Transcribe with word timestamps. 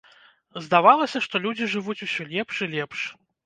Здавалася, 0.67 1.21
што 1.27 1.43
людзі 1.45 1.69
жывуць 1.77 1.99
усё 2.09 2.29
лепш 2.33 2.55
і 2.69 2.73
лепш. 2.77 3.09